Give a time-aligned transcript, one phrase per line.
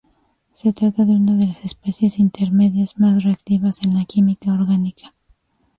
[0.51, 5.13] Se trata de una de las especies intermedias más reactivas en la química orgánica.